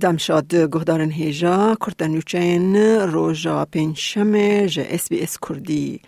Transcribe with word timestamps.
دمشاد 0.00 0.54
گهدارن 0.54 1.10
هیجا 1.10 1.76
کرتنوچین 1.80 2.76
روژا 3.12 3.64
پنجشمه 3.64 4.66
جه 4.66 4.86
اس 4.90 5.08
بی 5.08 5.20
اس 5.20 5.38
کردی 5.48 6.00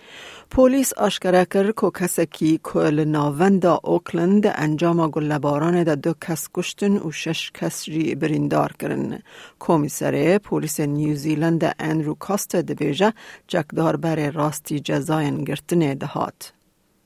پلیس 0.50 0.92
آشکره 0.92 1.44
کرد 1.44 1.74
که 1.80 1.90
کسکی 1.90 2.60
کل 2.62 3.04
ناوند 3.04 3.66
اوکلند 3.66 4.46
انجام 4.46 5.10
گلباران 5.10 5.84
دا 5.84 5.94
دو 5.94 6.14
کس 6.20 6.48
کشتن 6.54 6.96
و 6.96 7.10
شش 7.12 7.50
کس 7.54 7.84
جی 7.84 8.14
بریندار 8.14 8.72
کرن. 8.80 9.22
کمیسر 9.60 10.38
پلیس 10.38 10.80
نیوزیلند 10.80 11.74
انرو 11.78 12.14
کاست 12.14 12.56
دبیجه 12.56 13.12
جکدار 13.48 13.96
بر 13.96 14.30
راستی 14.30 14.80
جزاین 14.80 15.44
گرتن 15.44 15.94
دهات. 15.94 16.52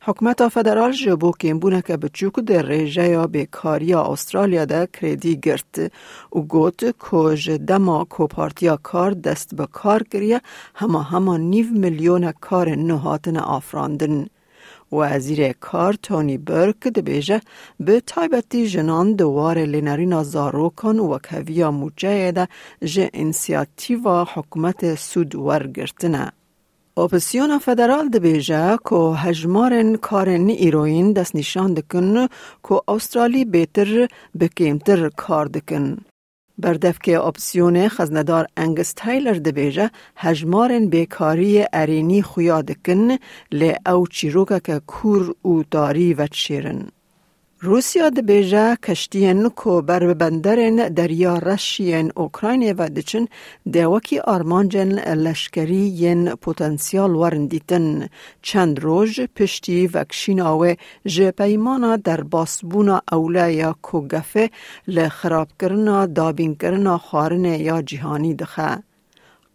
حکومت 0.07 0.49
فدرال 0.49 0.93
جبو 0.93 1.33
کمبونه 1.33 1.83
که 1.83 1.97
بچوک 1.97 2.35
در 2.41 2.63
ریجه 2.63 3.09
یا 3.09 3.27
بیکاری 3.27 3.95
استرالیا 3.95 4.65
ده 4.65 4.87
کردی 4.87 5.37
گرت 5.37 5.93
و 6.37 6.41
گوت 6.41 6.95
کج 6.99 7.51
دما 7.51 8.05
کو 8.05 8.27
پارتیا 8.27 8.77
کار 8.77 9.11
دست 9.11 9.55
به 9.55 9.67
کار 9.67 10.03
کریه 10.03 10.41
همه 10.75 11.03
همه 11.03 11.39
نیو 11.39 11.67
میلیون 11.71 12.33
کار 12.33 12.69
نهاتن 12.75 13.37
آفراندن. 13.37 14.27
وزیر 14.93 15.53
کار 15.53 15.95
تونی 15.95 16.39
برک 16.39 16.83
ده 16.95 17.03
بیجه 17.03 17.41
به 17.81 18.01
تایبتی 18.01 18.67
جنان 18.69 19.13
دوار 19.15 19.59
لینرین 19.59 20.23
زاروکان 20.23 20.99
و 20.99 21.19
کویا 21.19 21.71
موجه 21.71 22.33
ده 22.33 22.49
جه 22.85 23.11
انسیاتیو 23.15 24.25
حکومت 24.25 24.95
سود 24.95 25.35
ورگرتنه. 25.35 26.33
اپسیون 26.97 27.59
فدرال 27.59 28.09
دبیجه 28.09 28.79
که 28.89 28.95
هجمارن 28.95 29.97
کارن 29.97 30.49
ایروین 30.49 31.13
دست 31.13 31.37
نشان 31.37 31.75
دکن 31.75 32.27
که 32.69 32.81
استرالی 32.89 33.45
بهتر 33.45 34.09
بکیمتر 34.41 35.09
کار 35.09 35.47
دکن. 35.47 35.97
بردف 36.59 36.99
که 36.99 37.21
اپسیون 37.21 37.89
خزندار 37.89 38.47
انگس 38.57 38.93
تایلر 38.93 39.33
دبیجه 39.33 39.91
هجمارن 40.17 40.87
بیکاری 40.87 41.65
ارینی 41.73 42.23
خویا 42.23 42.63
دکن 42.63 43.17
لی 43.53 43.75
او 43.87 44.07
چیروکا 44.07 44.59
که 44.59 44.81
کور 44.87 45.35
او 45.43 45.65
داری 45.71 46.15
و 46.15 46.27
چیرن. 46.27 46.89
روسیا 47.67 48.09
د 48.17 48.25
بیجا 48.29 48.65
کشتین 48.85 49.49
کو 49.61 49.75
بر 49.89 50.05
بندرین 50.21 50.81
دریا 50.97 51.35
رشین 51.47 52.11
اوکراین 52.23 52.63
و 52.79 52.89
دچن 52.97 53.25
د 53.75 53.87
وکی 53.93 54.19
آرمانجن 54.33 54.93
لشکری 55.25 55.81
ین 56.03 56.29
پتانسیال 56.47 57.15
ورندیتن 57.21 57.87
چند 58.43 58.81
روز 58.87 59.21
پشتی 59.37 59.81
وکشیناوه 59.95 60.75
جه 61.17 61.31
پیمانا 61.31 61.97
در 61.97 62.23
باسبونا 62.23 63.03
اولا 63.13 63.49
یا 63.51 63.75
کو 63.83 64.01
گفه 64.09 64.51
لخراب 64.89 65.49
کرنا 65.61 66.07
دابین 66.07 66.55
کرنا 66.55 66.99
خارن 66.99 67.45
یا 67.45 67.83
جهانی 67.83 68.35
دخه. 68.35 68.94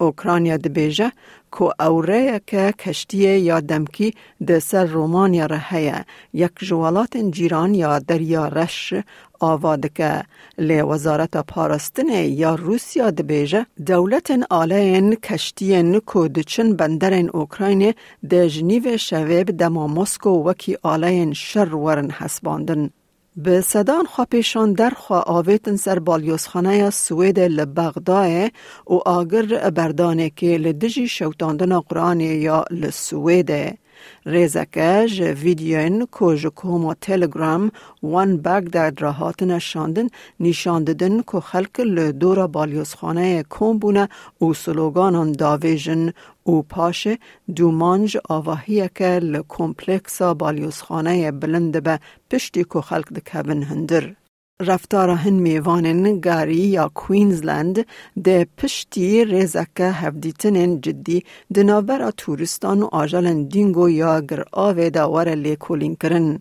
اوکراینیا 0.00 0.56
دبیجه 0.56 1.12
کو 1.50 1.64
اوره 1.80 2.40
که 2.46 2.74
کشتی 2.78 3.18
یا 3.18 3.60
دمکی 3.60 4.08
د 4.48 4.58
سر 4.58 4.84
رومانیا 4.84 5.46
رهیه 5.46 6.04
یک 6.32 6.52
جوالات 6.58 7.16
جیران 7.16 7.74
یا 7.74 7.98
دریا 7.98 8.48
رش 8.48 8.94
آواده 9.40 9.88
که 9.88 10.22
لی 10.58 10.82
وزارت 10.82 11.36
پارستن 11.36 12.08
یا 12.42 12.54
روسیا 12.54 13.10
دبیجه 13.10 13.66
دولت 13.86 14.30
آلین 14.50 15.14
کشتی 15.14 16.00
کو 16.06 16.28
دچن 16.28 16.72
بندرین 16.72 17.30
اوکراین 17.30 17.92
د 18.30 18.46
جنیو 18.46 18.96
شویب 18.96 19.50
دما 19.50 19.86
مسکو 19.86 20.30
وکی 20.30 20.76
آلین 20.82 21.32
شر 21.32 21.74
ورن 21.74 22.10
حسباندن. 22.10 22.90
به 23.36 23.60
صدان 23.60 24.04
خواپیشان 24.04 24.72
در 24.72 24.90
خوا 24.90 25.20
آویتن 25.20 25.76
سر 25.76 25.98
بالیوزخانه 25.98 26.90
سوید 26.90 27.40
لبغدای 27.40 28.50
و 28.86 28.92
آگر 28.94 29.70
بردانه 29.70 30.30
که 30.30 30.46
لدجی 30.46 31.08
شوتاندن 31.08 31.80
قرآن 31.80 32.20
یا 32.20 32.64
لسویده. 32.70 33.78
ریزکش 34.26 35.20
ویدیوین 35.20 36.06
که 36.18 36.50
کوما 36.50 36.94
تلگرام 36.94 37.70
وان 38.02 38.36
بگ 38.36 38.64
در 38.64 38.92
راهات 38.98 39.42
نشاندن 39.42 40.08
نشان 40.40 40.84
دادن 40.84 41.22
که 41.22 41.40
خلق 41.40 41.80
لدورا 41.80 42.46
بالیوزخانه 42.46 43.44
کم 43.50 43.78
بونه 43.78 44.08
و 44.40 44.54
سلوگانان 44.54 45.32
داویجن 45.32 46.12
او 46.44 46.62
پاش 46.62 47.08
دومانج 47.56 48.18
آواهیه 48.28 48.90
که 48.94 49.04
لکمپلکسا 49.04 50.34
بالیوزخانه 50.34 51.32
بلند 51.32 51.82
به 51.82 52.00
پشتی 52.30 52.64
که 52.64 52.80
خلق 52.80 53.08
دکبن 53.12 53.62
هندر. 53.62 54.14
رفتار 54.60 55.10
هن 55.10 55.32
میوانن 55.32 56.20
گاری 56.20 56.54
یا 56.54 56.90
کوینزلند 56.94 57.86
ده 58.24 58.46
پشتی 58.58 59.24
ریزک 59.24 59.80
هفدیتنین 59.80 60.80
جدی 60.80 61.24
دنابرا 61.54 62.10
تورستان 62.10 62.82
و 62.82 62.88
آجالن 62.92 63.42
دینگو 63.42 63.90
یا 63.90 64.20
گر 64.20 64.44
آوه 64.52 64.90
داور 64.90 65.34
لیکولین 65.34 65.94
کرن. 65.96 66.40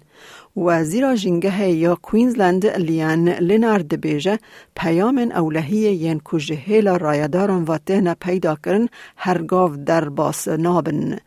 وزیر 0.57 1.16
جنگه 1.16 1.69
یا 1.69 1.96
کوینزلند 1.96 2.66
لیان 2.66 3.30
لینارد 3.30 4.02
بیجه 4.02 4.40
پیام 4.75 5.18
اولهی 5.18 5.96
ین 5.96 6.19
کجهیل 6.19 6.88
رایداران 6.88 7.63
و 7.63 7.78
تهن 7.78 8.13
پیدا 8.13 8.56
کرن 8.66 8.88
هرگاو 9.16 9.75
در 9.75 10.09
باس 10.09 10.47
نابن. 10.47 11.18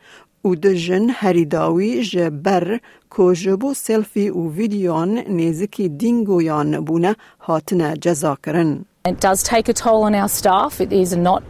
او 0.45 0.55
د 0.55 0.67
جن 0.85 1.11
هریداوی 1.19 2.03
جبر 2.13 2.79
کو 3.11 3.33
جبو 3.43 3.75
سلفی 3.75 4.29
او 4.29 4.51
ویدیوان 4.53 5.19
نزکی 5.19 5.89
دینگویان 5.89 6.85
بونه 6.85 7.17
هاتنه 7.41 7.95
جزا 7.97 8.37
کرن. 8.47 8.85
It 9.05 9.21
does 9.21 9.43
take 9.43 9.69
a 9.69 9.73
toll 9.73 10.03
on 10.09 10.15
our 10.15 10.29
staff. 10.29 10.81
It 10.81 10.93
is 10.93 11.17
not 11.17 11.43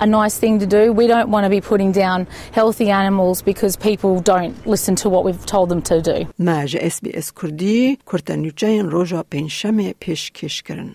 a 0.00 0.06
nice 0.06 0.38
thing 0.38 0.58
to 0.58 0.66
do. 0.66 0.92
We 0.92 1.06
don't 1.06 1.30
want 1.34 1.44
to 1.44 1.50
be 1.50 1.60
putting 1.60 1.92
down 1.92 2.26
healthy 2.52 2.90
animals 2.90 3.42
because 3.42 3.76
people 3.76 4.12
don't 4.32 4.54
listen 4.66 4.96
to 5.02 5.08
what 5.08 5.22
we've 5.24 5.46
told 5.46 5.68
them 5.68 5.82
to 5.82 6.02
do. 6.02 6.26
ماج 6.38 6.76
اس 6.80 7.00
بی 7.00 7.10
اس 7.10 7.32
کردی 7.32 7.98
کرتنیوچین 8.12 8.90
روژا 8.90 9.22
پنجشنبه 9.22 9.94
پیش 10.00 10.32
کش 10.32 10.62
کرن. 10.62 10.94